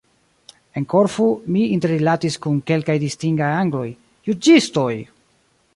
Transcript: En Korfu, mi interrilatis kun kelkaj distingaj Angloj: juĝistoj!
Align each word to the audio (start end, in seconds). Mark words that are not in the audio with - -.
En 0.79 0.85
Korfu, 0.93 1.27
mi 1.57 1.65
interrilatis 1.75 2.39
kun 2.47 2.57
kelkaj 2.71 2.97
distingaj 3.05 3.53
Angloj: 3.61 3.87
juĝistoj! 4.31 4.93